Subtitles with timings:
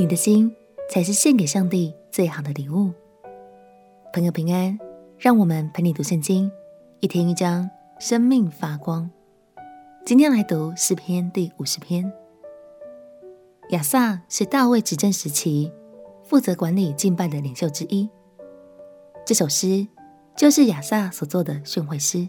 [0.00, 0.50] 你的心
[0.88, 2.90] 才是献给上帝最好的礼物。
[4.14, 4.78] 朋友平安，
[5.18, 6.50] 让我们陪你读圣经，
[7.00, 9.10] 一天一章，生命发光。
[10.06, 12.10] 今天来读诗篇第五十篇。
[13.72, 15.70] 亚萨是大卫执政时期
[16.24, 18.08] 负责管理敬拜的领袖之一。
[19.26, 19.86] 这首诗
[20.34, 22.26] 就是亚萨所作的训诲诗。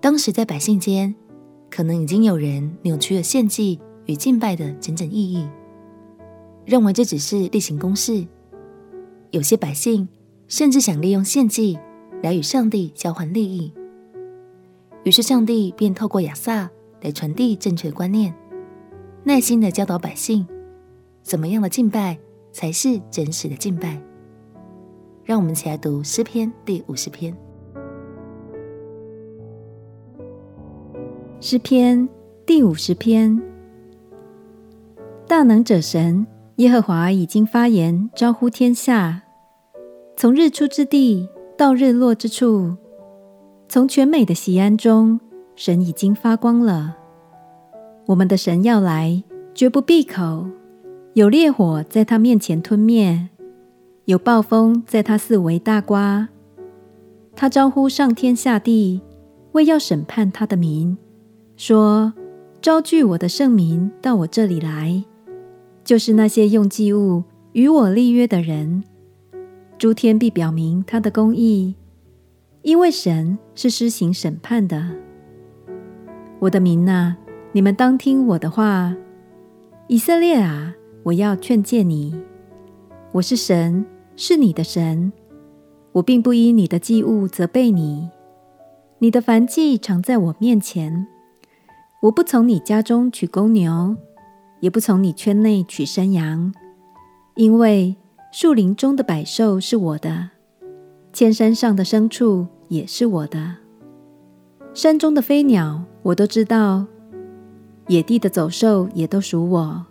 [0.00, 1.16] 当时在百姓间，
[1.68, 5.48] 可能已经有人扭曲了献祭与敬拜的真正意义，
[6.64, 8.26] 认为这只是例行公事。
[9.30, 10.08] 有些百姓
[10.46, 11.78] 甚至想利用献祭
[12.22, 13.72] 来与上帝交换利益。
[15.02, 16.70] 于是上帝便透过亚萨
[17.02, 18.34] 来传递正确的观念，
[19.24, 20.46] 耐心的教导百姓，
[21.22, 22.18] 怎么样的敬拜
[22.52, 24.00] 才是真实的敬拜。
[25.24, 27.36] 让我们一起来读诗篇第五十篇。
[31.40, 32.08] 诗篇
[32.46, 33.42] 第五十篇，
[35.26, 39.22] 大能者神耶和华已经发言，招呼天下，
[40.16, 42.76] 从日出之地到日落之处，
[43.68, 45.18] 从全美的锡安中，
[45.56, 46.96] 神已经发光了。
[48.06, 50.46] 我们的神要来，绝不闭口；
[51.14, 53.28] 有烈火在他面前吞灭，
[54.04, 56.28] 有暴风在他四围大刮。
[57.34, 59.00] 他招呼上天下地，
[59.52, 60.96] 为要审判他的民。
[61.56, 62.14] 说
[62.62, 65.02] ：“招聚我的圣民到我这里来，
[65.84, 68.82] 就是那些用祭物与我立约的人。
[69.76, 71.74] 诸天必表明他的公义，
[72.62, 74.88] 因为神是施行审判的。
[76.38, 77.16] 我的民哪，
[77.52, 78.96] 你们当听我的话。
[79.86, 82.18] 以色列啊，我要劝诫你。
[83.12, 83.84] 我是神，
[84.16, 85.12] 是你的神。
[85.92, 88.08] 我并不依你的祭物责备你，
[88.98, 91.06] 你的燔祭常在我面前。”
[92.04, 93.96] 我不从你家中取公牛，
[94.64, 96.50] 也不从你圈内取山羊，
[97.34, 97.96] 因为
[98.32, 100.30] 树林中的百兽是我的，
[101.12, 103.56] 千山上的牲畜也是我的，
[104.72, 106.86] 山中的飞鸟我都知道，
[107.88, 109.84] 野地的走兽也都属我。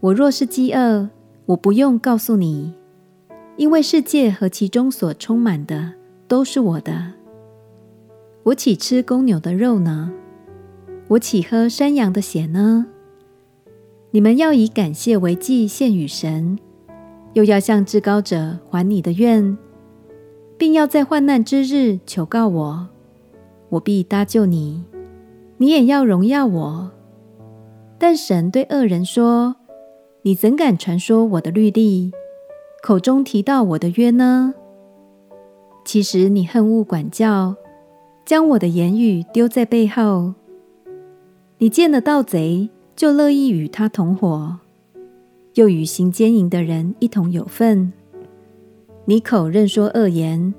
[0.00, 1.10] 我若是饥饿，
[1.44, 2.72] 我不用告诉你，
[3.58, 5.92] 因为世界和其中所充满的
[6.26, 7.12] 都是我的。
[8.44, 10.10] 我岂吃公牛的肉呢？
[11.08, 12.86] 我岂喝山羊的血呢？
[14.10, 16.58] 你们要以感谢为祭献与神，
[17.34, 19.56] 又要向至高者还你的愿，
[20.56, 22.88] 并要在患难之日求告我，
[23.68, 24.82] 我必搭救你。
[25.58, 26.90] 你也要荣耀我。
[27.98, 29.56] 但神对恶人说
[30.22, 32.12] ：“你怎敢传说我的律例，
[32.82, 34.54] 口中提到我的约呢？
[35.84, 37.56] 其实你恨恶管教，
[38.24, 40.32] 将我的言语丢在背后。”
[41.58, 44.58] 你见了盗贼，就乐意与他同伙，
[45.54, 47.92] 又与行奸淫的人一同有份。
[49.04, 50.52] 你口任说恶言，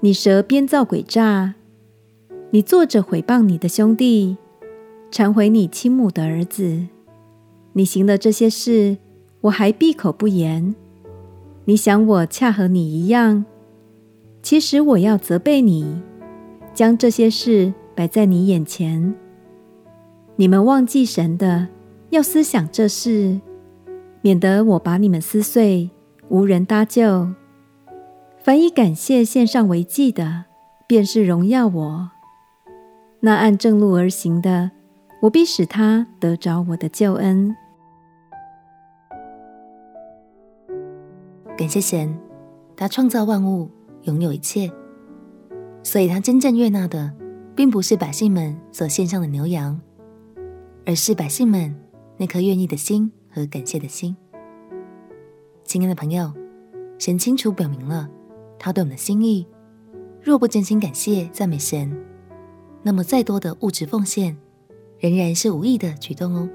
[0.00, 1.54] 你舌编造诡诈，
[2.50, 4.36] 你坐着毁谤你的兄弟，
[5.10, 6.88] 惭毁你亲母的儿子。
[7.72, 8.98] 你行了这些事，
[9.40, 10.74] 我还闭口不言。
[11.64, 13.46] 你想我恰和你一样，
[14.42, 16.02] 其实我要责备你，
[16.74, 19.14] 将这些事摆在你眼前。
[20.38, 21.68] 你们忘记神的，
[22.10, 23.40] 要思想这事，
[24.20, 25.88] 免得我把你们撕碎，
[26.28, 27.32] 无人搭救。
[28.36, 30.44] 凡以感谢献上为祭的，
[30.86, 32.10] 便是荣耀我。
[33.20, 34.72] 那按正路而行的，
[35.22, 37.56] 我必使他得着我的救恩。
[41.56, 42.14] 感谢神，
[42.76, 43.70] 他创造万物，
[44.02, 44.70] 拥有一切，
[45.82, 47.10] 所以他真正悦纳的，
[47.54, 49.80] 并不是百姓们所献上的牛羊。
[50.86, 51.74] 而是百姓们
[52.16, 54.16] 那颗愿意的心和感谢的心。
[55.64, 56.32] 亲爱的朋友，
[56.96, 58.08] 神清楚表明了
[58.56, 59.44] 他对我们的心意。
[60.22, 61.92] 若不真心感谢赞美神，
[62.84, 64.36] 那么再多的物质奉献，
[65.00, 66.48] 仍然是无益的举动哦。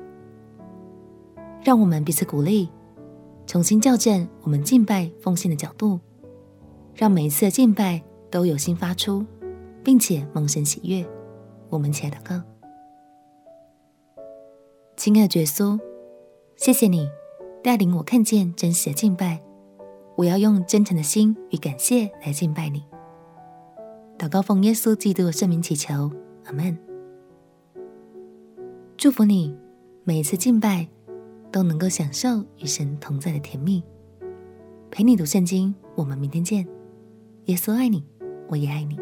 [1.62, 2.70] 让我们彼此鼓励，
[3.46, 6.00] 重新校正我们敬拜奉献的角度，
[6.96, 9.26] 让每一次的敬拜都有心发出，
[9.84, 11.06] 并且蒙神喜悦。
[11.70, 12.51] 我们起来祷告。
[14.98, 15.80] 亲爱的耶稣，
[16.56, 17.10] 谢谢你
[17.64, 19.42] 带领我看见真实的敬拜。
[20.16, 22.84] 我要用真诚的心与感谢来敬拜你。
[24.20, 26.12] 祷告奉耶稣基督的圣名祈求，
[26.46, 26.78] 阿门。
[28.96, 29.56] 祝福你
[30.04, 30.88] 每一次敬拜
[31.52, 33.84] 都能够享受与神同在的甜蜜。
[34.92, 36.68] 陪你读圣经，我们明天见。
[37.46, 38.04] 耶稣爱你，
[38.50, 39.00] 我也爱你。